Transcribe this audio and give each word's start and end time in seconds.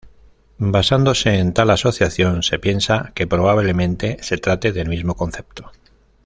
Basándose 0.57 1.37
en 1.37 1.53
tal 1.53 1.69
asociación, 1.69 2.41
se 2.41 2.57
piensa 2.57 3.11
que 3.13 3.27
probablemente 3.27 4.17
se 4.23 4.39
trate 4.39 4.71
del 4.71 4.89
mismo 4.89 5.13
concepto. 5.13 5.71